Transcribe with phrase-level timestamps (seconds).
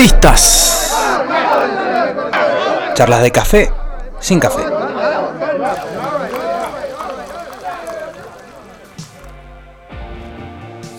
[0.00, 0.92] Entrevistas.
[2.92, 3.70] Charlas de café
[4.20, 4.62] sin café.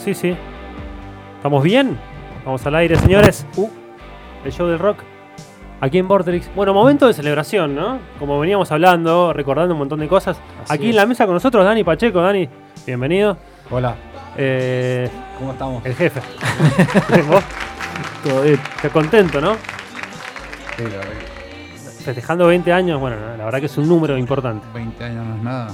[0.04, 0.36] Sí, sí.
[1.38, 1.97] ¿Estamos bien?
[2.45, 3.45] Vamos al aire, señores.
[3.55, 3.70] Uh,
[4.45, 5.00] el show del rock.
[5.79, 6.50] Aquí en Vortex.
[6.55, 8.00] Bueno, momento de celebración, ¿no?
[8.18, 10.38] Como veníamos hablando, recordando un montón de cosas.
[10.64, 10.89] Así Aquí es.
[10.91, 12.21] en la mesa con nosotros, Dani Pacheco.
[12.21, 12.50] Dani,
[12.86, 13.38] bienvenido.
[13.70, 13.95] Hola,
[14.38, 15.86] Eh, ¿cómo estamos?
[15.86, 16.21] el jefe.
[17.29, 17.43] ¿Vos?
[18.23, 18.59] Todo bien.
[18.81, 19.55] Qué contento, ¿no?
[19.55, 21.11] Sí, la verdad
[22.03, 24.65] Festejando 20 años, bueno, la verdad que es un número importante.
[24.73, 25.67] 20 años no es nada.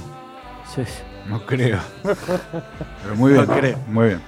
[0.74, 0.82] Sí.
[1.28, 1.78] No creo.
[2.02, 3.46] Pero muy bien.
[3.46, 3.78] No creo.
[3.88, 4.20] Muy bien.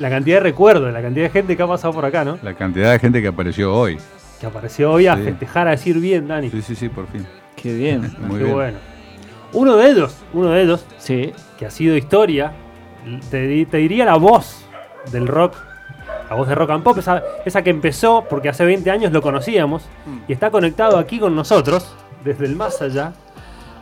[0.00, 2.36] La cantidad de recuerdos, la cantidad de gente que ha pasado por acá, ¿no?
[2.42, 3.96] La cantidad de gente que apareció hoy.
[4.40, 5.22] Que apareció hoy a Sí.
[5.22, 6.50] festejar, a decir bien, Dani.
[6.50, 7.24] Sí, sí, sí, por fin.
[7.54, 8.00] Qué bien.
[8.20, 8.52] Muy Qué bien.
[8.56, 8.78] bueno.
[9.52, 11.32] Uno de ellos, uno de ellos, Sí.
[11.56, 12.52] que ha sido historia,
[13.30, 13.46] te
[13.76, 14.66] diría la voz
[15.12, 15.54] del rock,
[16.28, 19.20] la voz de rock and pop, esa, esa que empezó porque hace 20 años lo
[19.22, 19.84] conocíamos
[20.26, 21.94] y está conectado aquí con nosotros,
[22.24, 23.12] desde el más allá,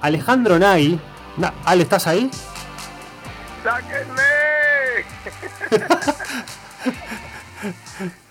[0.01, 0.99] Alejandro Nagui.
[1.37, 2.31] Na- Ale, ¿estás ahí?
[3.63, 4.23] ¡Sáquenme!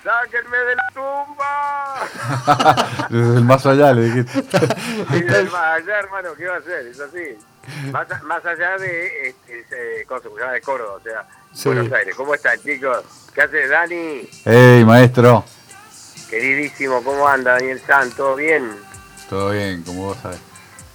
[0.04, 1.48] ¡Sáquenme de la tumba!
[3.10, 4.42] Desde el más allá le dijiste.
[5.16, 6.88] Y del más allá, hermano, ¿qué va a hacer?
[6.88, 7.38] Es así.
[7.92, 11.68] Más, más allá de este, de Córdoba, o sea, Sí.
[11.70, 12.16] Buenos Aires.
[12.16, 13.04] ¿Cómo están, chicos?
[13.34, 14.30] ¿Qué hace Dani?
[14.46, 15.44] ¡Ey, maestro!
[16.30, 18.10] Queridísimo, ¿cómo anda Daniel San?
[18.12, 18.72] ¿Todo bien?
[19.30, 20.40] Todo bien, como vos sabes.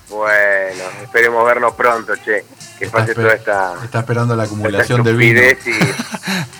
[0.09, 2.45] Bueno, esperemos vernos pronto, che.
[2.79, 3.85] Que pase Está toda esper- esta...
[3.85, 5.41] Está esperando la acumulación de vino.
[5.43, 5.57] y-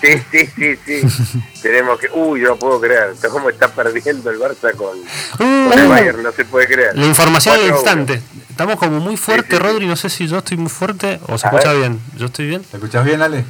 [0.01, 1.41] Sí, sí, sí, sí.
[1.61, 2.09] Tenemos que...
[2.11, 3.13] Uy, no puedo creer.
[3.31, 4.97] ¿Cómo está perdiendo el Barça con,
[5.37, 6.21] con el Bayern?
[6.23, 6.95] No se puede creer.
[6.97, 8.01] La información al 4 a 1.
[8.01, 8.21] instante.
[8.57, 9.63] Estamos como muy fuerte, Sí, sí, sí.
[9.63, 9.85] Rodri.
[9.85, 11.77] No sé si yo estoy muy fuerte o se escucha ver.
[11.77, 12.01] bien.
[12.15, 12.63] ¿Yo estoy bien?
[12.63, 13.45] ¿Te escuchás bien, Ale?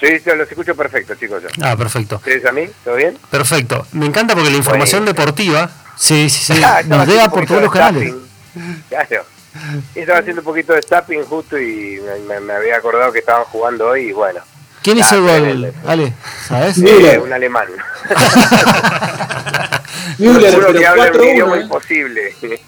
[0.00, 1.42] Sí, sí, los escucho perfecto, chicos.
[1.42, 1.48] Yo.
[1.62, 2.16] Ah, perfecto.
[2.16, 2.66] ¿Ustedes a mí?
[2.84, 3.18] ¿Todo bien?
[3.30, 3.86] Perfecto.
[3.92, 5.12] Me encanta porque la información Bueno.
[5.12, 5.70] deportiva.
[5.96, 6.62] Sí, sí, sí.
[6.64, 8.14] Ah, Nos llega por todos los canales.
[8.88, 9.26] Claro.
[9.94, 13.44] Estaba haciendo un poquito de zapping justo y me, me- me había acordado que estaban
[13.44, 14.40] jugando hoy y bueno.
[14.82, 15.74] ¿Quién hizo Ah, el gol?
[15.86, 16.14] Ale,
[16.48, 16.78] ¿sabes?
[16.78, 17.66] Eh, un alemán.
[20.18, 21.60] Müller, pero que habla un 4-1, idioma ¿eh?
[21.62, 22.34] imposible.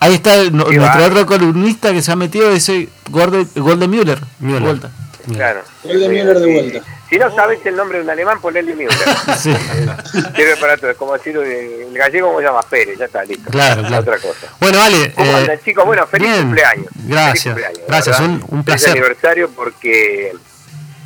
[0.00, 1.06] Ahí está el- nuestro va.
[1.06, 4.18] otro columnista que se ha metido ese gol de, gol de Müller.
[4.40, 4.62] Müller.
[4.62, 4.90] Vuelta.
[5.32, 5.62] claro.
[5.82, 6.80] Gol de Müller de vuelta.
[7.08, 8.88] Si no sabes el nombre de un alemán, ponle Müller.
[9.38, 9.52] Sí.
[10.36, 10.90] Sirve para todo.
[10.90, 12.62] Es como decir eh, el gallego, como se llama?
[12.62, 13.50] Pérez, ya está, listo.
[13.50, 13.98] Claro, claro.
[14.02, 14.48] Otra cosa.
[14.60, 15.12] Bueno, Ale.
[15.14, 15.84] ¿Cómo eh, andan, chicos?
[15.84, 16.42] Bueno, feliz bien.
[16.42, 16.86] cumpleaños.
[17.04, 17.54] Gracias.
[17.54, 18.90] Feliz cumpleaños, Gracias, un- un Feliz placer.
[18.90, 20.32] aniversario porque,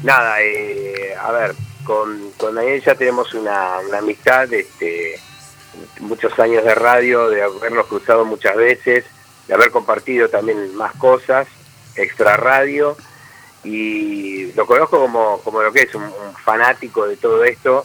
[0.02, 1.54] nada, eh, a ver,
[1.90, 5.18] con, con Daniel ya tenemos una, una amistad, este,
[5.98, 9.04] muchos años de radio, de habernos cruzado muchas veces,
[9.48, 11.48] de haber compartido también más cosas,
[11.96, 12.96] extra radio,
[13.64, 16.12] y lo conozco como, como lo que es, un,
[16.44, 17.84] fanático de todo esto,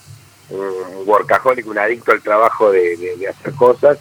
[0.51, 3.97] un workaholic, un adicto al trabajo de hacer cosas,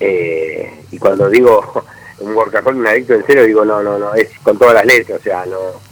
[0.00, 1.84] eh, y cuando digo
[2.20, 5.20] un workaholic, un adicto en serio, digo, no, no, no, es con todas las letras,
[5.20, 5.85] o sea, no...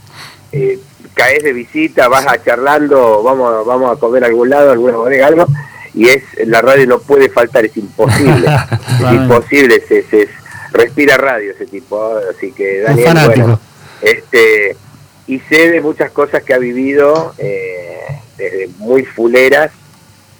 [0.56, 0.78] Eh,
[1.14, 5.26] caes de visita, vas a charlando, vamos, vamos a comer a algún lado, alguna bodega,
[5.26, 5.46] algo,
[5.94, 8.46] y es la radio no puede faltar, es imposible,
[9.00, 10.28] es imposible, es- es-
[10.72, 12.00] respira radio ese tipo,
[12.36, 13.60] así que Daniel, bueno,
[14.02, 14.76] este,
[15.28, 17.98] y sé de muchas cosas que ha vivido, eh,
[18.36, 19.70] desde muy fuleras,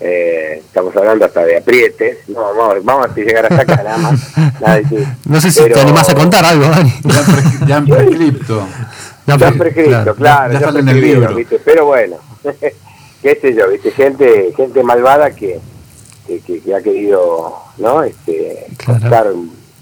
[0.01, 4.37] eh, estamos hablando hasta de aprietes, no, vamos, vamos a llegar hasta acá nada más,
[4.61, 4.81] nada
[5.25, 6.93] no sé si Pero- te animás a contar algo, Dani.
[7.67, 7.99] Ya, en pre-
[9.27, 10.15] ya Ya prescrito, claro.
[10.15, 11.35] claro, ya ya, sale en el libro.
[11.35, 11.59] ¿viste?
[11.65, 12.17] Pero bueno,
[13.23, 13.91] qué sé yo, ¿viste?
[13.93, 15.61] Gente, gente malvada que,
[16.27, 18.03] que, que- que ha querido, ¿no?
[18.03, 18.67] Este,
[19.09, 19.35] Claro.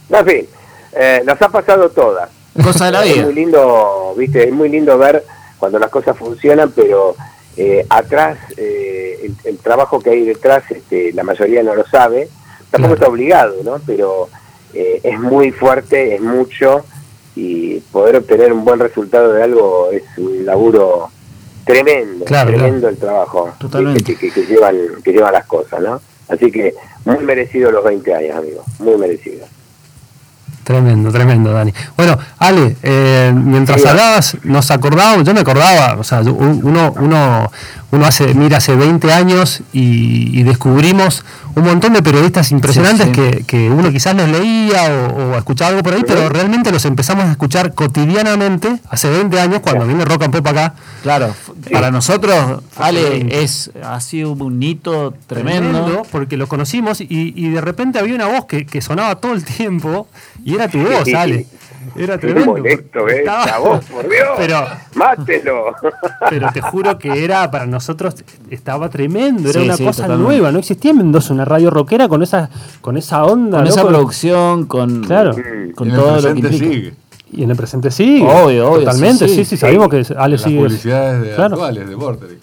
[0.09, 0.47] no, en fin,
[0.95, 2.29] eh, nos ha pasado todas.
[2.63, 3.25] Cosa de la Es vida.
[3.25, 4.45] muy lindo, ¿viste?
[4.49, 5.25] Es muy lindo ver
[5.59, 7.17] cuando las cosas funcionan, pero
[7.57, 12.29] eh, atrás, eh, el, el trabajo que hay detrás, este, la mayoría no lo sabe,
[12.29, 12.71] Claro.
[12.71, 13.81] tampoco está obligado, ¿no?
[13.87, 14.29] Pero
[14.75, 16.85] eh, es muy fuerte, es mucho,
[17.37, 21.09] y poder obtener un buen resultado de algo es un laburo
[21.65, 24.03] tremendo, Claro, tremendo el trabajo Totalmente.
[24.03, 26.01] Que, que- que llevan, que llevan las cosas, ¿no?
[26.29, 26.75] Así que
[27.05, 29.47] muy merecido los 20 años, amigo, muy merecido.
[30.65, 31.73] Tremendo, tremendo, Dani.
[31.97, 33.89] Bueno, Ale, eh, mientras Sí.
[33.89, 37.51] hablabas, nos acordábamos, yo me acordaba, o sea, uno, uno,
[37.91, 41.25] uno hace, mira, hace 20 años y, y descubrimos
[41.57, 43.21] un montón de periodistas impresionantes Sí, sí.
[43.21, 46.85] Que, que uno quizás los leía o, o escuchaba algo por ahí, pero realmente los
[46.85, 50.75] empezamos a escuchar cotidianamente hace 20 años cuando vino Rock and Pop acá.
[51.03, 51.35] Claro,
[51.71, 56.03] para nosotros, Ale, es, ha sido un hito tremendo.
[56.11, 59.45] porque lo conocimos y, y de repente había una voz que, que sonaba todo el
[59.45, 60.09] tiempo
[60.45, 61.15] y era tu voz, Sí.
[61.15, 61.47] Ale.
[61.97, 62.53] Era Qué tremendo.
[62.53, 63.19] molesto, ¿eh?
[63.19, 64.29] Estaba- A vos, por Dios.
[64.37, 64.65] Pero,
[64.95, 65.65] Mátelo.
[66.31, 68.15] pero te juro que era para nosotros
[68.51, 70.33] estaba tremendo, era Sí, una sí, cosa totalmente.
[70.33, 72.49] nueva, no existía en Mendoza una radio rockera con esa
[72.81, 75.35] con esa onda, Con esa producción, con, Claro.
[75.75, 76.65] con todo lo que implica.
[76.65, 76.95] sigue.
[77.33, 78.23] Y en el presente sí.
[78.23, 79.45] Obvio, obvio, Totalmente, sí, sí, sí.
[79.45, 80.57] sí, sabemos que Ale Las sigue.
[80.59, 81.55] publicidades de- Claro.
[81.55, 82.43] actuales de Vorterix.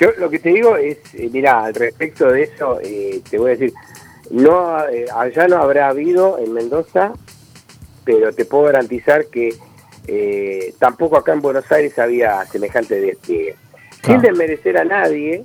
[0.00, 3.48] Yo lo que te digo es, eh, mira, al respecto de eso, eh, te voy
[3.52, 3.72] a decir,
[4.30, 7.12] no eh, allá no habrá habido en Mendoza,
[8.04, 9.54] pero te puedo garantizar que
[10.06, 13.56] eh, tampoco acá en Buenos Aires había semejante despliegue.
[13.92, 14.20] Sin Claro.
[14.22, 15.44] desmerecer a nadie,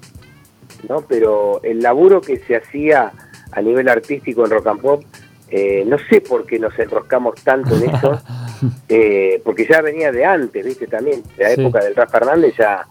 [0.90, 1.02] ¿no?
[1.08, 3.12] Pero el laburo que se hacía
[3.52, 5.04] a nivel artístico en Rock and Pop,
[5.52, 8.22] eh, no sé por qué nos enroscamos tanto en eso,
[8.90, 10.88] eh, porque ya venía de antes, ¿viste?
[10.88, 11.62] También, de la Sí.
[11.62, 12.86] época del Rafa Hernández ya,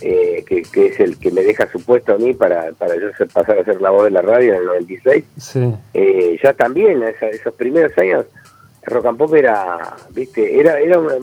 [0.00, 3.08] eh, que, que es el que me deja su puesto a mí para, para yo
[3.32, 5.72] pasar a ser la voz de la radio en el 96, Sí.
[5.94, 8.26] eh, ya también, esa- esos primeros años,
[8.84, 9.78] Rock and Pop era,
[10.10, 10.58] ¿viste?
[10.58, 11.14] Era, era una-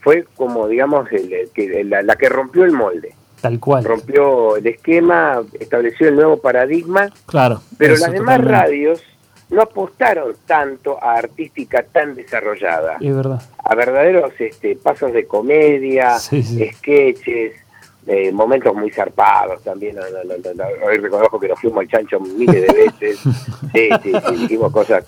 [0.00, 3.84] fue como, digamos, el- el que, la, la que rompió el molde, Tal cual.
[3.84, 7.60] rompió el esquema, estableció el nuevo paradigma Claro.
[7.78, 8.52] pero las demás totalmente.
[8.52, 9.02] radios
[9.50, 13.42] no apostaron tanto a artística tan desarrollada, Es verdad.
[13.62, 16.70] a verdaderos este, pasos de comedia, Sí, sí.
[16.74, 17.52] sketches,
[18.06, 19.96] eh, momentos muy zarpados también.
[19.96, 20.86] no, no, no, no, no.
[20.86, 23.18] Hoy reconozco que nos fuimos al chancho miles de veces.
[23.74, 25.04] Sí, sí, sí, dijimos cosas.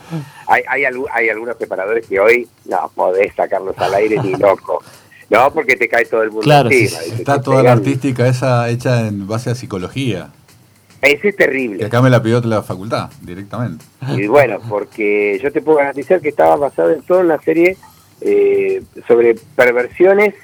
[0.49, 4.83] Hay, hay, hay algunos preparadores que hoy no podés sacarlos al aire ni loco.
[5.31, 7.01] No, porque te cae todo el mundo Claro, encima.
[7.19, 10.31] Está toda la artística esa hecha en base a psicología.
[11.03, 11.85] Ese es Que terrible.
[11.85, 13.85] acá me la pidió la facultad, directamente.
[14.17, 17.77] Y bueno, porque yo te puedo garantizar que estaba basado en toda una serie
[18.23, 20.35] eh, sobre perversiones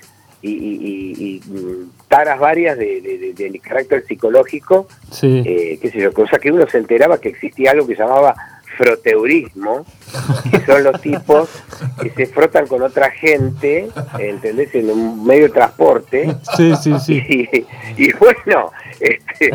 [0.43, 5.43] y, y- y- y, mm, taras varias de, de- de- del carácter psicológico, Sí.
[5.47, 8.35] eh, qué sé yo, cosa que uno se enteraba que existía algo que se llamaba
[8.77, 9.85] froteurismo,
[10.51, 11.49] que son los tipos
[12.03, 13.89] que se frotan con otra gente,
[14.19, 14.75] ¿entendés?
[14.75, 16.37] En un medio de transporte.
[16.57, 17.23] Sí, sí, sí.
[17.97, 18.71] Y, y bueno,
[19.01, 19.51] este,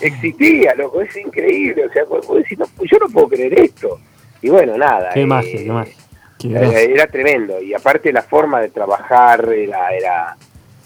[0.00, 1.86] existía, loco, es increíble.
[1.86, 4.00] O sea, no, yo no puedo creer esto.
[4.42, 5.10] Y bueno, nada.
[5.14, 5.94] Qué eh, magia, qué magia.
[6.38, 7.60] Qué era, tremendo.
[7.60, 10.36] Y aparte la forma de trabajar era, era,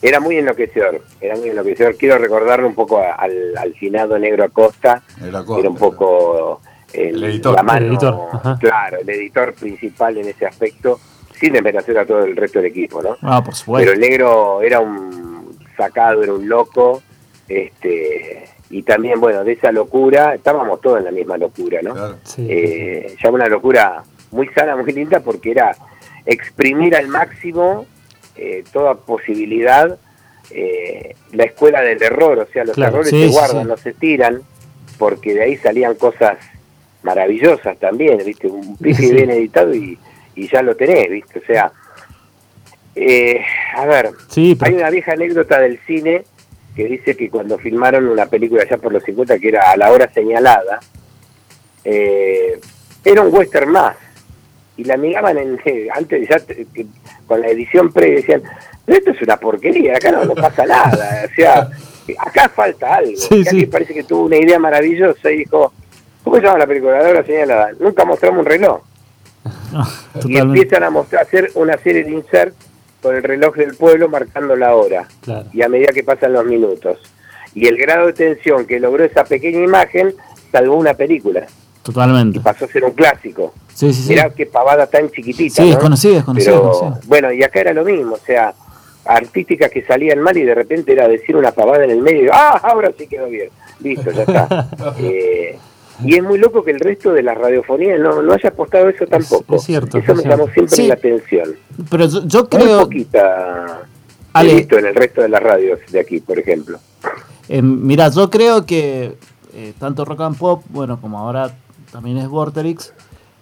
[0.00, 1.02] era muy enloquecedor.
[1.20, 1.96] Era muy enloquecedor.
[1.96, 6.60] Quiero recordarle un poco al, al finado Negro Acosta, Era que era un poco
[6.92, 7.54] El editor.
[7.54, 8.58] la mano, El editor, ajá.
[8.60, 11.00] claro, el editor principal en ese aspecto,
[11.34, 13.16] sin desmerecer a todo el resto del equipo, ¿no?
[13.22, 13.90] Ah, por supuesto.
[13.90, 17.02] Pero el negro era un sacado, era un loco,
[17.48, 21.92] este y también, bueno, de esa locura, estábamos todos en la misma locura, ¿no?
[21.92, 22.16] Claro.
[22.22, 22.46] Sí.
[22.48, 25.76] Eh, ya una locura muy sana, muy linda, porque era
[26.24, 27.84] exprimir al máximo
[28.34, 29.98] eh, toda posibilidad
[30.50, 33.68] eh, la escuela del error, o sea, los Claro, errores sí, se guardan, sí.
[33.68, 34.40] no se tiran,
[34.98, 36.38] porque de ahí salían cosas
[37.02, 38.46] maravillosas también, ¿viste?
[38.48, 39.12] Un pife Sí.
[39.12, 39.98] bien editado y,
[40.34, 41.38] y ya lo tenés, ¿viste?
[41.38, 41.72] O sea,
[42.94, 43.40] eh,
[43.76, 46.24] a ver, Sí, hay una vieja anécdota del cine
[46.76, 49.90] que dice que cuando filmaron una película ya por los 50 que era a la
[49.92, 50.80] hora señalada,
[51.84, 52.60] eh,
[53.04, 53.96] era un western más.
[54.76, 55.58] Y la miraban en,
[55.94, 56.40] antes ya
[57.26, 58.42] con la edición pre decían,
[58.84, 61.24] pero esto es una porquería, acá no, no pasa nada.
[61.30, 61.68] O sea,
[62.18, 63.12] acá falta algo.
[63.16, 63.66] Sí, sí.
[63.66, 65.72] parece que tuvo una idea maravillosa y dijo,
[66.22, 67.02] ¿cómo se llama la película?
[67.02, 67.70] La hora señalada.
[67.78, 68.80] Nunca mostramos un reloj
[69.44, 70.40] y Totalmente.
[70.40, 72.54] empiezan a mostrar, hacer una serie de insert
[73.02, 75.46] con el reloj del pueblo marcando la hora claro.
[75.52, 76.98] y a medida que pasan los minutos.
[77.54, 80.14] Y el grado de tensión que logró esa pequeña imagen
[80.50, 81.46] salvó una película
[81.82, 82.38] Totalmente.
[82.38, 83.52] y pasó a ser un clásico.
[83.74, 84.08] Sí, sí, sí.
[84.10, 85.56] Mirá qué pavada tan chiquitita.
[85.56, 85.68] Sí, ¿no?
[85.68, 88.54] desconocida, Pero bueno, y acá era lo mismo, o sea,
[89.04, 92.28] artísticas que salían mal y de repente era decir una pavada en el medio y
[92.32, 92.60] ¡ah!
[92.62, 93.48] Ahora sí quedó bien.
[93.80, 94.68] Listo, ya está.
[95.00, 95.58] Eh,
[96.04, 99.06] y es muy loco que el resto de las radiofonías no, no haya apostado eso
[99.06, 99.56] tampoco.
[99.56, 100.38] es cierto, Eso es me cierto.
[100.38, 100.86] llamó siempre Sí.
[100.88, 101.48] la atención.
[101.90, 103.82] Pero yo, yo Muy creo, poquita
[104.32, 104.54] Ale.
[104.54, 106.78] visto en el resto de las radios de aquí, por ejemplo.
[107.48, 109.16] eh, mira, yo creo que
[109.54, 111.54] eh, tanto Rock and Pop, bueno, como ahora
[111.90, 112.92] también es Vorterix,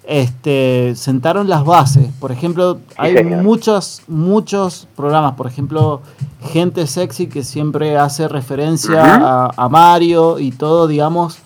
[0.04, 2.08] este, sentaron las bases.
[2.18, 3.42] Por ejemplo, hay señor.
[3.42, 6.00] muchos, muchos programas, por ejemplo,
[6.52, 11.38] Gente Sexy que siempre hace referencia a Mario y todo, digamos,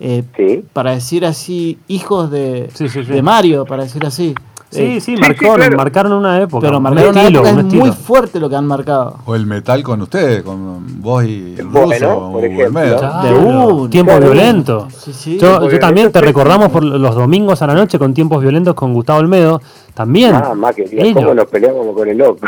[0.00, 0.64] eh, Sí.
[0.72, 3.12] para decir así, hijos de, Sí, sí, sí.
[3.12, 4.34] de Mario, para decir así.
[4.70, 5.76] Sí, Eh, sí, sí, marcaron, claro.
[5.76, 6.66] marcaron una época.
[6.66, 9.18] pero un marcaron una estilo, época, un es muy fuerte lo que han marcado.
[9.24, 12.66] O el metal con ustedes, con vos y el Bueno, ruso, por o ejemplo.
[12.66, 12.98] Olmedo.
[12.98, 13.22] Claro.
[13.28, 13.90] De una.
[13.90, 14.32] Tiempos Claro.
[14.32, 14.92] violentos.
[14.94, 15.38] Sí, sí.
[15.38, 19.20] Yo, también te recordamos por los domingos a la noche con tiempos violentos con Gustavo
[19.20, 19.62] Olmedo.
[19.94, 20.34] También.
[20.34, 21.22] Ah, más que Ellos.
[21.22, 22.40] cómo nos peleamos con el loco.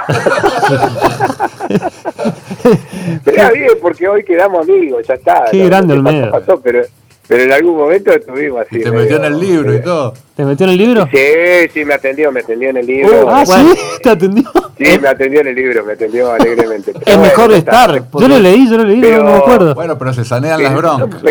[3.25, 5.45] pero bien, porque hoy quedamos amigos, ya está.
[5.51, 6.31] Qué grande Olmedo.
[6.33, 6.81] pasó, pero
[7.29, 8.77] pero en algún momento estuvimos así.
[8.77, 10.15] Y te medio- metió en el libro y todo.
[10.35, 11.09] ¿Te metió en el libro?
[11.13, 13.29] Sí, sí, me atendió, me atendió en el libro.
[13.31, 13.75] ah, bueno.
[13.75, 14.45] sí, te atendió.
[14.79, 16.93] Sí, me atendió en el libro, me atendió alegremente.
[16.93, 18.03] Pero Es mejor estar.
[18.13, 19.75] Yo lo leí, yo lo leí, no- no me Pero- acuerdo.
[19.75, 21.23] Bueno, pero se sanean las broncas.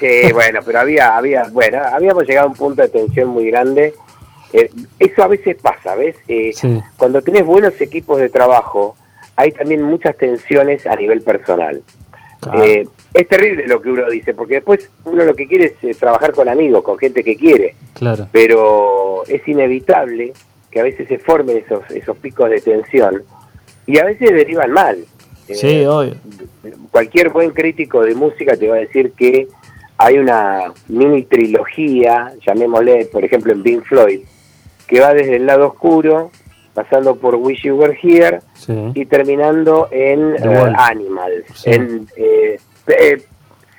[0.00, 3.94] Sí, bueno, pero había, había, bueno, habíamos llegado a un punto de tensión muy grande.
[4.52, 6.16] Eh, eso a veces pasa, ¿ves?
[6.26, 6.80] Eh, Sí.
[6.96, 8.96] Cuando tenés buenos equipos de trabajo,
[9.36, 11.82] hay también muchas tensiones a nivel personal.
[12.42, 12.64] Claro.
[12.64, 15.94] Eh, es terrible lo que uno dice, porque después uno lo que quiere es eh,
[15.98, 18.26] trabajar con amigos, con gente que quiere, Claro.
[18.32, 20.32] pero es inevitable
[20.70, 23.22] que a veces se formen esos, esos picos de tensión
[23.86, 25.04] y a veces derivan mal.
[25.48, 26.14] Eh, Sí, obvio.
[26.90, 29.46] cualquier buen crítico de música te va a decir que
[29.98, 34.20] hay una mini trilogía, llamémosle, por ejemplo, en Pink Floyd,
[34.88, 36.30] que va desde el lado oscuro,
[36.74, 38.72] pasando por Wish You Were Here Sí.
[38.94, 40.74] y terminando en The eh, Wall.
[40.78, 41.44] Animals.
[41.54, 41.70] Sí.
[41.70, 43.22] En, eh, eh,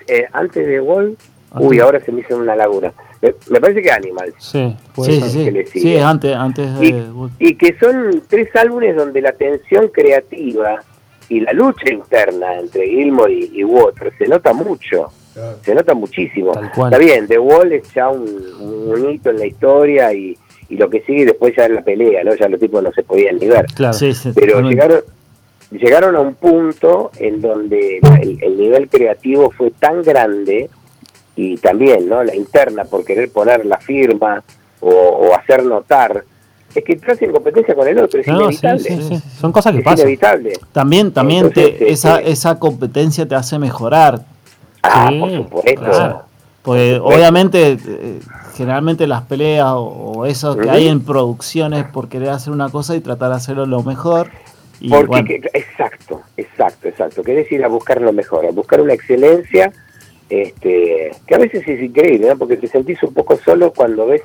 [0.08, 1.18] eh, antes de Wall,
[1.60, 2.94] uy, ahora se me hizo una laguna.
[3.22, 4.34] Me, me parece que Animals.
[4.38, 5.98] Sí, Sí, sí, sí.
[5.98, 7.06] antes, antes Y, de.
[7.40, 10.84] y que son tres álbumes donde la tensión creativa
[11.30, 15.08] y la lucha interna entre Gilmore y, y Waters se nota mucho,
[15.62, 16.52] se nota muchísimo.
[16.62, 18.28] Está bien, The Wall es ya un,
[18.60, 20.38] un hito en la historia y,
[20.74, 22.34] y lo que sigue después ya es la pelea, ¿no?
[22.36, 23.66] Ya los tipos no se podían ni ver.
[23.76, 23.94] Claro.
[23.94, 25.02] Sí, sí, Pero llegaron,
[25.72, 30.70] llegaron a un punto en donde el, el nivel creativo fue tan grande
[31.36, 34.44] y también no la interna por querer poner la firma
[34.80, 36.24] o, o hacer notar
[36.76, 39.22] es que entras en competencia con el otro es No, sí, inevitable sí, sí.
[39.40, 40.00] Son cosas que es pasan.
[40.08, 44.22] inevitable También, también Entonces, te- esa, este- esa competencia te hace mejorar.
[44.82, 46.22] ah Sí, por supuesto Claro.
[46.64, 48.20] Porque obviamente, eh,
[48.56, 52.96] generalmente las peleas o, o eso que hay en producciones por querer hacer una cosa
[52.96, 54.30] y tratar de hacerlo lo mejor.
[54.80, 57.24] Y Porque, bueno, que- exacto, exacto, exacto.
[57.24, 59.72] Querés ir a buscar lo mejor, a buscar una excelencia,
[60.30, 62.38] este, que a veces es increíble, ¿no?
[62.38, 64.22] Porque te sentís un poco solo cuando ves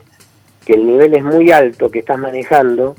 [0.65, 2.97] que el nivel es muy alto que estás manejando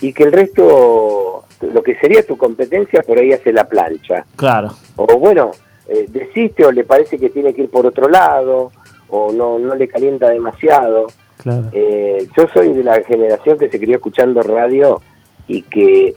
[0.00, 4.24] y que el resto, lo que sería tu competencia, por ahí hace la plancha.
[4.36, 4.74] claro.
[4.96, 5.50] O bueno,
[5.88, 8.72] eh, desiste o le parece que tiene que ir por otro lado,
[9.08, 11.06] o no, no le calienta demasiado.
[11.42, 11.68] Claro.
[11.72, 15.02] Eh, yo soy de la generación que se crió escuchando radio
[15.46, 16.14] y que,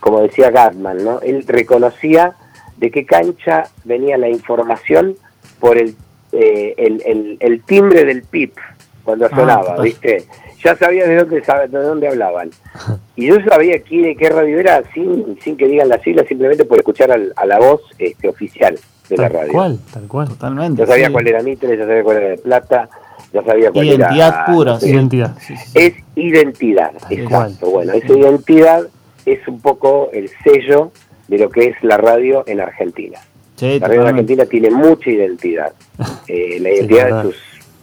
[0.00, 1.20] como decía Gatman, ¿no?
[1.20, 2.34] él reconocía
[2.76, 5.16] de qué cancha venía la información
[5.58, 5.94] por el,
[6.32, 8.54] eh, el, el- el timbre del pip
[9.04, 9.82] cuando Ah, sonaba.
[9.82, 10.24] ¿viste?
[10.62, 12.50] Ya sabía de dónde, de dónde hablaban.
[13.16, 16.78] Y yo sabía quién, qué radio era sin, sin que digan las siglas, simplemente por
[16.78, 18.78] escuchar al- a la voz este, oficial
[19.10, 19.52] de la Tal radio.
[19.52, 20.28] cual, tal cual.
[20.28, 20.80] Totalmente.
[20.80, 21.12] Ya sabía sí.
[21.12, 22.88] cuál era Mitre, ya sabía cuál era de Plata,
[23.32, 24.46] ya sabía cuál Identidad era...
[24.46, 24.92] pura, no sé, sí.
[24.92, 25.36] Identidad.
[25.74, 27.70] es identidad, Tal exacto.
[27.70, 27.86] cual.
[27.86, 28.82] Bueno, esa identidad
[29.26, 30.92] es un poco el sello
[31.28, 33.18] de lo que es la radio en Argentina.
[33.56, 34.08] Sí, La radio en.
[34.08, 35.72] Argentina tiene mucha identidad.
[36.28, 37.36] Eh, la identidad de, sus,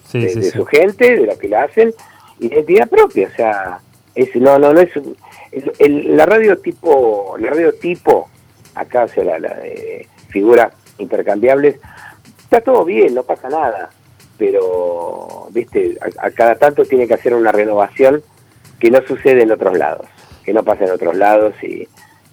[0.07, 0.51] Sí, de, sí, de sí.
[0.57, 1.93] su gente, de lo que la hacen,
[2.39, 3.27] identidad propia.
[3.31, 3.79] O sea,
[4.15, 4.96] es, no, no, no es.
[4.96, 5.15] un-
[5.51, 8.29] el- el- la radio tipo, la radio tipo,
[8.75, 11.75] acá o sea, la, la, eh, figuras intercambiables,
[12.39, 13.89] está todo bien, no pasa nada.
[14.38, 18.22] Pero, viste, a, a cada tanto tiene que hacer una renovación
[18.80, 20.08] que no sucede en otros lados,
[20.44, 21.88] que no pasa en otros lados y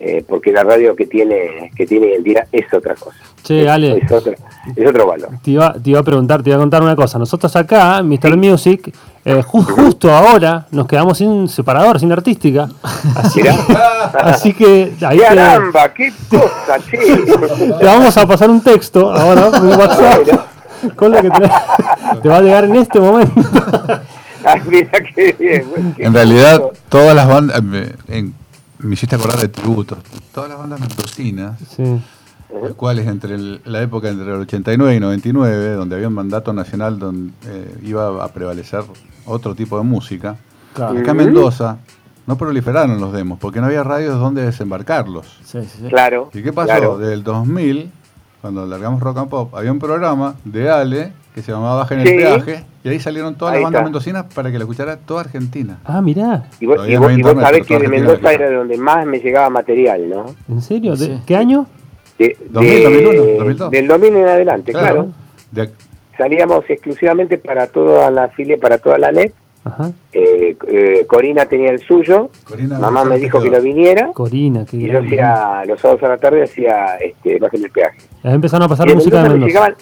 [0.06, 3.16] eh, porque la radio que tiene que tiene identidad es otra cosa.
[3.42, 3.98] Che, es, Ale.
[4.04, 4.32] es otro,
[4.76, 5.28] es otro valor.
[5.42, 7.18] Te iba, te iba a preguntar, te iba a contar una cosa.
[7.18, 8.36] Nosotros acá, Mr.
[8.36, 8.92] Music,
[9.24, 12.68] eh, ju- justo ahora nos quedamos sin separador, sin artística.
[13.16, 13.54] Así, Mirá.
[14.22, 15.92] así que ahí te, ¡Caramba!
[15.94, 16.98] ¡Qué cosa, che!
[17.78, 20.28] te vamos a pasar un texto ahora por WhatsApp
[20.96, 21.50] con lo que te,
[22.22, 23.32] te va a llegar en este momento.
[24.44, 25.94] Ay, mira qué bien.
[25.96, 27.62] qué En realidad, todas las bandas.
[28.08, 28.34] En-
[28.86, 29.98] me hiciste acordar de tributos.
[30.32, 32.00] Todas las bandas mendocinas, Sí.
[32.62, 36.52] las cuales entre el- la época entre el 89 y 99, donde había un mandato
[36.52, 38.82] nacional donde eh, iba a prevalecer
[39.26, 40.36] otro tipo de música,
[40.74, 40.98] Claro.
[40.98, 41.78] acá en Mendoza
[42.26, 45.26] no proliferaron los demos porque no había radios donde desembarcarlos.
[45.44, 45.88] Sí, sí, sí.
[45.88, 46.30] Claro.
[46.32, 46.66] ¿Y qué pasó?
[46.68, 46.98] claro.
[46.98, 47.90] Desde el 2000,
[48.44, 52.00] cuando largamos Rock and Pop, había un programa de Ale que se llamaba Baja en
[52.02, 52.16] el Sí.
[52.16, 53.84] Peaje y ahí salieron todas Ahí las bandas está.
[53.84, 55.78] mendocinas para que la escuchara toda Argentina.
[55.82, 56.44] Ah, mirá.
[56.60, 59.48] Y vos, y vos- vos sabés que de Mendoza era de donde más me llegaba
[59.48, 60.26] material, ¿no?
[60.50, 60.94] ¿En serio?
[60.94, 61.22] ¿De Sí.
[61.24, 61.64] qué año?
[62.18, 63.70] De, 2000, de- 2001, 2002.
[63.70, 65.08] Del 2000 en adelante, claro.
[65.50, 65.70] De-
[66.18, 69.32] Salíamos exclusivamente para toda la filia, para toda la net.
[69.64, 69.92] Ajá.
[70.12, 72.30] Eh, eh, Corina tenía el suyo.
[72.46, 74.12] Corina Mamá me dijo que lo viniera.
[74.12, 77.70] Corina, qué Y yo hacía, los sábados a la tarde hacía este, baja en el
[77.70, 77.98] peaje.
[78.22, 79.74] Ahí empezaron a pasar Y música de Mendoza me llegaban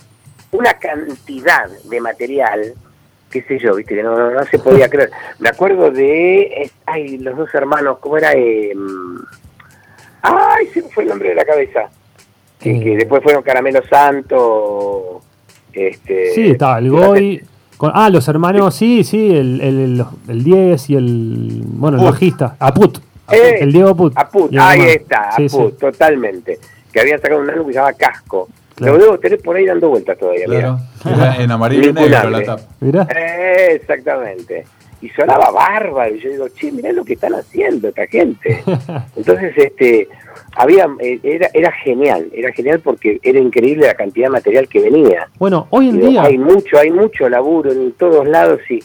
[0.52, 2.74] una cantidad de material,
[3.30, 5.10] qué sé yo, viste, que no, no, no se podía creer.
[5.40, 8.34] Me acuerdo de, eh, ay, los dos hermanos, ¿cómo era?
[8.34, 8.72] Eh,
[10.22, 11.88] ay, se me fue el nombre de la cabeza.
[12.60, 12.80] Que, Eh.
[12.84, 15.22] que después fueron Caramelo Santo.
[15.72, 17.42] Este, Sí, estaba el Goy.
[17.82, 21.62] Con- ah, los hermanos, sí, sí, el, el, el, el 10 y el.
[21.66, 22.54] Bueno, el bajista.
[22.60, 22.98] Aput.
[23.28, 24.12] Eh, el Diego Put.
[24.16, 25.00] Aput, el ahí hermano.
[25.00, 25.76] está, Sí, Aput, sí.
[25.80, 26.58] totalmente.
[26.92, 28.48] Que habían sacado un álbum que se llama Casco.
[28.76, 28.92] Claro.
[28.98, 30.78] Lo debo tener por ahí dando vueltas todavía, Claro.
[31.04, 32.62] Era en amarillo y negro la tapa.
[32.80, 34.64] Eh, exactamente.
[35.02, 36.14] Y sonaba bárbaro.
[36.14, 38.62] Y yo digo, che, mirá lo que están haciendo esta gente.
[39.16, 40.08] Entonces, este,
[40.54, 44.80] había, eh, era, era genial, era genial porque era increíble la cantidad de material que
[44.80, 45.28] venía.
[45.38, 46.22] Bueno, hoy en Digo, día.
[46.22, 48.78] hay mucho, hay mucho laburo en todos lados y,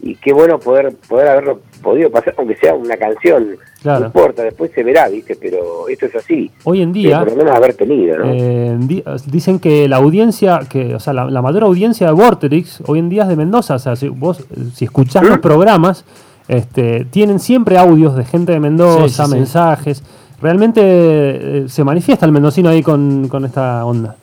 [0.00, 3.56] y qué bueno poder, poder haberlo podido pasar, aunque sea una canción.
[3.82, 4.00] Claro.
[4.00, 5.36] No importa, después se verá, ¿viste?
[5.36, 6.50] Pero esto es así.
[6.64, 7.18] Hoy en día.
[7.20, 8.24] por lo menos haber tenido, ¿no?
[8.32, 12.82] Eh, di- dicen que la audiencia, que, o sea, la, la mayor audiencia de Vorterix
[12.86, 13.74] hoy en día es de Mendoza.
[13.74, 16.04] O sea, si vos, si escuchás los programas,
[16.48, 19.34] este, tienen siempre audios de gente de Mendoza, Sí, sí, sí.
[19.36, 20.02] mensajes.
[20.40, 24.16] Realmente eh, se manifiesta el mendocino ahí con, con esta onda.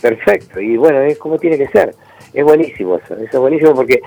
[0.00, 1.94] Perfecto, y bueno, es como tiene que ser.
[2.32, 4.00] Es buenísimo eso, eso es buenísimo porque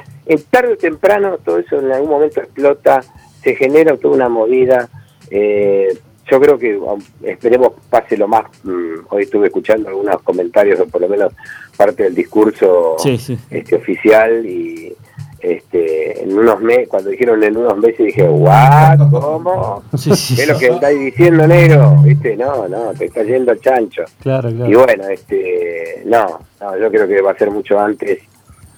[0.49, 3.01] tarde o temprano todo eso en algún momento explota,
[3.43, 4.89] se genera toda una movida.
[5.29, 5.87] eh,
[6.29, 8.45] yo creo que um, esperemos pase lo más.
[8.63, 11.33] mm, hoy estuve escuchando algunos comentarios o por lo menos
[11.75, 13.37] parte del discurso Sí, sí.
[13.49, 14.95] este oficial y
[15.41, 18.97] este en unos meses, cuando dijeron en unos meses dije, ¿what?
[19.11, 19.83] ¿Cómo?
[19.97, 21.95] Sí, sí, ¿Qué es lo que estáis diciendo, negro?
[22.03, 22.35] ¿Viste?
[22.35, 24.03] No, no, te está yendo el chancho.
[24.21, 24.71] Claro, claro.
[24.71, 28.19] Y bueno, este, no, no, yo creo que va a ser mucho antes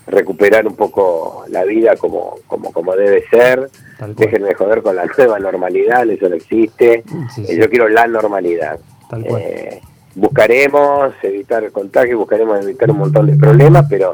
[0.08, 3.70] recuperar un poco la vida como, como, como debe ser.
[4.15, 7.03] Déjenme joder con la nueva normalidad, eso no existe.
[7.48, 7.58] Eh.
[7.58, 8.79] Yo quiero la normalidad.
[9.10, 9.41] Tal cual.
[9.41, 9.82] Eh,
[10.15, 14.13] buscaremos evitar contagios, buscaremos evitar un montón de problemas, pero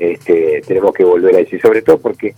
[0.00, 1.40] este, tenemos que volver a.
[1.40, 2.34] Y sobre todo porque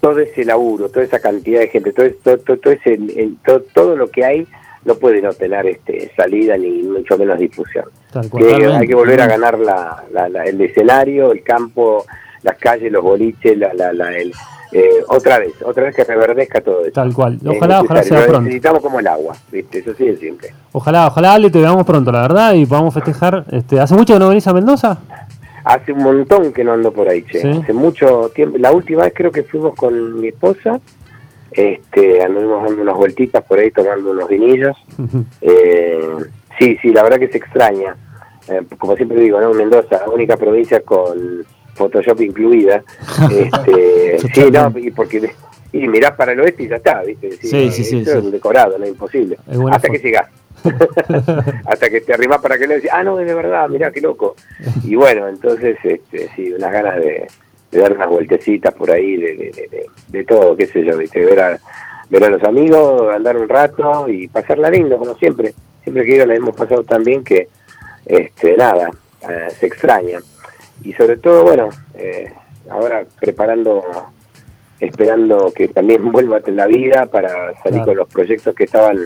[0.00, 2.98] todo ese laburo, toda esa cantidad de gente, todo, todo, todo, todo ese,
[3.44, 4.46] todo, todo lo que hay
[4.84, 7.84] no puede no tener este, salida ni mucho menos difusión.
[8.36, 12.06] Que hay que volver a ganar la, la- la- el escenario, el campo,
[12.42, 14.32] las calles, los boliches, la, la, la- el,
[14.70, 16.92] eh, otra vez, otra vez que reverdezca todo eso.
[16.92, 17.34] Tal cual.
[17.42, 18.40] Es Ojalá, ojalá sea pronto.
[18.42, 19.78] Necesitamos como el agua, ¿viste?
[19.80, 20.54] Eso sí es simple.
[20.72, 23.44] Ojalá, ojalá Ale, te veamos pronto, la verdad, y podamos festejar.
[23.50, 24.98] Este, ¿Hace mucho que no venís a Mendoza?
[25.68, 27.40] Hace un montón que no ando por ahí, che.
[27.40, 27.48] Sí.
[27.62, 28.56] Hace mucho tiempo.
[28.56, 30.80] La última vez creo que fuimos con mi esposa.
[31.50, 34.76] Este, anduvimos dando unas vueltitas por ahí tomando unos vinillos.
[35.42, 36.00] Eh,
[36.58, 37.96] sí, sí, la verdad que se extraña.
[38.48, 39.52] Eh, como siempre digo, ¿no?
[39.52, 42.82] Mendoza, la única provincia con Photoshop incluida.
[43.30, 45.30] Este, sí, no, y porque
[45.72, 47.32] y mirás para el oeste y ya está, ¿viste?
[47.32, 48.18] Sí, sí, sí, eso sí.
[48.18, 49.36] es un decorado, no es imposible.
[49.70, 50.30] Hasta que llegás.
[51.66, 54.00] Hasta que te arrimás para que le decís, ah, no, es de verdad, mirá qué
[54.00, 54.36] loco.
[54.84, 57.26] Y bueno, entonces, este, sí, unas ganas de,
[57.70, 61.24] de dar unas vueltecitas por ahí, de, todo, qué sé yo, ¿viste?
[61.24, 61.58] Ver a,
[62.10, 65.54] ver a los amigos, andar un rato y pasarla lindo, como siempre.
[65.82, 67.48] Siempre que ido la hemos pasado tan bien que,
[68.06, 68.90] este, nada,
[69.28, 70.18] eh, se extraña.
[70.82, 72.32] Y sobre todo, bueno, eh,
[72.70, 73.82] ahora preparando,
[74.80, 77.30] esperando que también vuelva a la vida para
[77.62, 77.84] salir Claro.
[77.86, 78.98] con los proyectos que estaban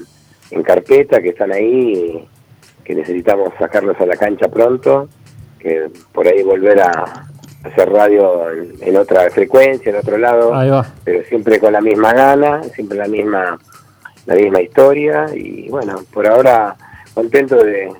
[0.52, 2.26] en carpeta, que están ahí,
[2.84, 5.08] que necesitamos sacarlos a la cancha pronto,
[5.58, 7.24] que por ahí volver a
[7.64, 10.84] hacer radio en, en otra frecuencia, en otro lado, Ahí va.
[11.04, 13.58] pero siempre con la misma gana, siempre la misma
[14.26, 16.76] la misma historia y bueno, por ahora
[17.12, 17.92] contento de, de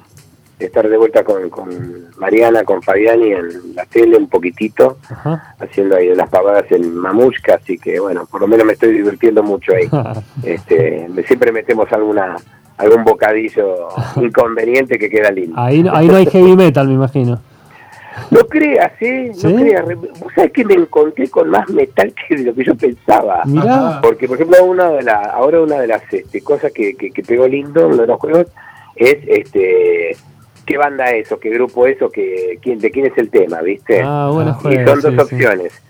[0.67, 5.55] estar de vuelta con, con Mariana, con Fabiani en la tele un poquitito, Ajá.
[5.61, 9.43] haciendo ahí unas pavadas en Mamushka, así que bueno, por lo menos me estoy divirtiendo
[9.43, 9.89] mucho ahí.
[10.45, 12.37] Este, me- siempre metemos alguna
[12.79, 15.55] algún bocadillo inconveniente que queda lindo.
[15.61, 17.41] Ahí, no- ahí no hay heavy metal, me imagino.
[18.31, 19.29] No creas, ¿eh?
[19.43, 19.55] No ¿Sí?
[19.55, 19.85] creas.
[20.21, 23.43] Vos sabés que me encontré con más metal que de lo que yo pensaba.
[23.47, 24.01] Mirá.
[24.03, 27.23] Porque, por ejemplo, una de la, ahora una de las este, cosas que, que, que
[27.23, 28.47] pegó lindo, uno de los juegos,
[28.97, 30.15] es este
[30.65, 33.61] qué banda es o qué grupo es o qué, quién, de quién es el tema,
[33.61, 34.03] ¿viste?
[34.05, 34.91] Ah, bueno, y juego.
[34.91, 35.45] son dos sí, sí.
[35.45, 35.83] opciones.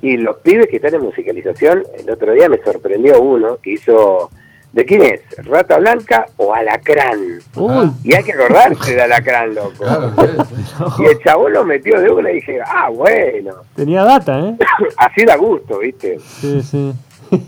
[0.00, 4.30] Y los pibes que están en musicalización, el otro día me sorprendió uno que hizo,
[4.72, 5.20] ¿de quién es?
[5.44, 7.40] ¿Rata Blanca o Alacrán?
[7.56, 9.72] Uy, Y hay que acordarse de Alacrán, loco.
[9.78, 10.84] Claro, sí, sí.
[11.02, 14.56] Y el chabón lo metió de una y dije, ah, bueno, tenía data, ¿eh?
[14.96, 16.18] así da gusto, ¿viste?
[16.20, 16.92] Sí, sí.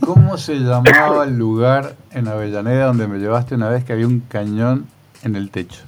[0.01, 4.21] ¿Cómo se llamaba el lugar en Avellaneda donde me llevaste una vez que había un
[4.21, 4.87] cañón
[5.23, 5.83] en el techo?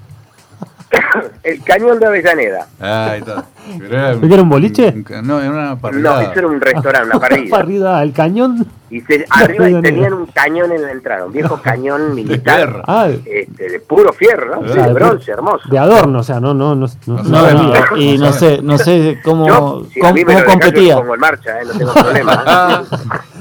[1.43, 2.67] El cañón de Avellaneda.
[2.81, 3.45] Ah, ahí está.
[3.89, 4.93] Era ¿Pero que era un boliche?
[5.23, 6.23] no, era una No, parrillada.
[6.25, 7.51] eso era un restaurante, una parrilla.
[7.51, 8.67] Parrida, el cañón.
[8.91, 12.57] Y se- arriba tenían un cañón en la entrada, un viejo cañón militar.
[12.57, 12.83] fierro.
[12.87, 14.69] Ah, Este, de puro fierro, ¿no?
[14.69, 15.69] Sí, de de- bronce, hermoso.
[15.71, 16.87] de adorno, o sea, no, no, no.
[17.07, 20.25] no, No No, no, y no sé, no sé cómo, Yo, si a cómo, mí
[20.25, 20.97] me cómo yo competía.
[20.97, 21.65] pongo en marcha, ¿eh?
[21.65, 22.45] no tengo problema.
[22.93, 22.97] ¿eh?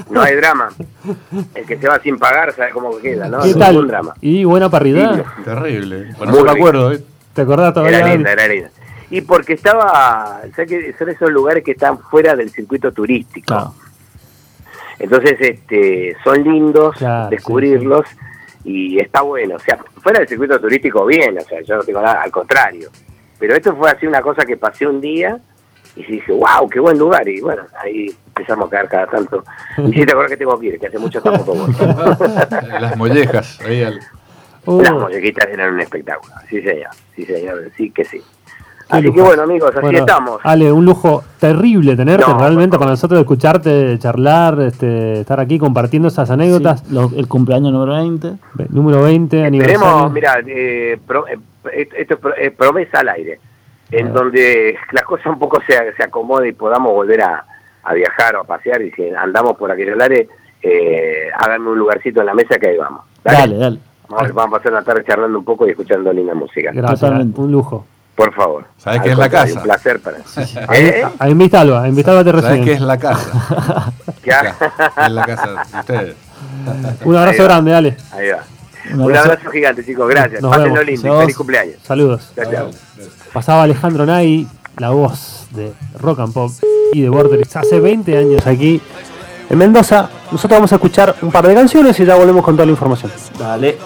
[0.10, 0.70] No hay drama.
[1.56, 3.40] El que se va sin pagar sabe cómo queda, ¿no?
[3.42, 3.72] ¿Qué No tal?
[3.74, 4.14] ningún drama.
[4.22, 5.16] Y buena parrida.
[5.16, 6.14] Sí, Terrible.
[6.20, 6.50] Me rico.
[6.50, 6.92] acuerdo.
[6.94, 7.04] ¿eh?
[7.34, 8.00] ¿Te acordás todavía?
[8.00, 8.70] Era linda, era linda.
[9.10, 13.48] Y porque estaba, ¿sabes que son esos lugares que están fuera del circuito turístico.
[13.48, 13.74] Claro.
[15.00, 18.06] Entonces, este, son lindos Claro, descubrirlos
[18.64, 19.56] y está bueno.
[19.56, 22.90] O sea, fuera del circuito turístico, bien, o sea, yo no tengo nada, al contrario.
[23.40, 25.40] Pero esto fue así una cosa que pasé un día
[25.96, 27.28] y dije, wow, qué buen lugar.
[27.28, 29.44] Y bueno, ahí empezamos a quedar cada tanto.
[29.80, 31.74] Y sí, te acuerdas que tengo que ir, que hace mucho tampoco voy.
[32.80, 34.00] Las mollejas, ahí al-
[34.66, 36.34] Uh, Las mollequitas eran un espectáculo.
[36.50, 36.90] Sí, señor.
[37.16, 37.60] Sí, señor.
[37.76, 38.20] Sí que sí.
[38.90, 40.40] Qué Así que bueno, amigos, así bueno, estamos.
[40.44, 42.92] Ale, un lujo terrible tenerte No, realmente por con favor.
[42.92, 46.82] nosotros, escucharte, charlar, este, estar aquí compartiendo esas anécdotas.
[46.82, 48.34] Sí, lo- el cumpleaños número 20.
[48.56, 49.80] Ve- Número 20, aniversario.
[49.82, 51.40] Tenemos, mira, eh, pro- eh,
[51.98, 53.40] esto es pro- eh, promesa al aire,
[53.92, 54.12] en Ah.
[54.12, 57.46] donde las cosas un poco se, se acomoden y podamos volver a,
[57.84, 58.82] a viajar o a pasear.
[58.82, 60.28] Y si andamos por aquellos lares,
[60.62, 63.04] eh, háganme un lugarcito en la mesa que ahí vamos.
[63.24, 63.80] Dale, dale.
[64.12, 66.72] Vamos a pasar una tarde charlando un poco y escuchando linda música.
[66.74, 67.40] Gracias, Totalmente.
[67.42, 67.86] un lujo.
[68.16, 68.66] Por favor.
[68.78, 69.54] Sabés Al que es la casa.
[69.58, 70.18] Un placer para.
[70.78, 71.04] ¿Eh?
[71.18, 71.30] a
[71.88, 72.66] invítalo te ¿Sabés reciben.
[72.66, 73.94] qué es la casa?
[74.24, 74.56] Ya.
[75.06, 76.16] Es la casa de ustedes.
[77.06, 77.98] Un abrazo grande, dale.
[78.12, 78.44] Ahí va.
[78.94, 79.50] Un Un abrazo.
[79.50, 80.08] gigante, chicos.
[80.10, 80.42] Gracias.
[80.42, 80.88] Nos Pásenlo vemos.
[80.88, 81.76] lindo feliz cumpleaños.
[81.84, 82.32] Saludos.
[82.36, 82.70] Chao.
[83.34, 84.48] Pasaba Alejandro Nay,
[84.78, 86.52] la voz de Rock and Pop
[86.94, 88.82] y de Vorterix hace 20 años aquí
[89.50, 90.10] en Mendoza.
[90.32, 93.12] Nosotros vamos a escuchar un par de canciones y ya volvemos con toda la información.
[93.40, 93.78] Dale.